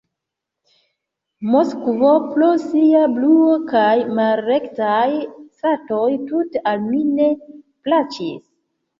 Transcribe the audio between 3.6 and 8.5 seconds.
kaj malrektaj stratoj tute al mi ne plaĉis.